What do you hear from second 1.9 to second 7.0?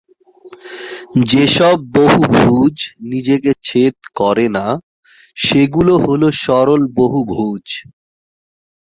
বহুভুজ নিজেকে ছেদ করে না সেগুলো হল সরল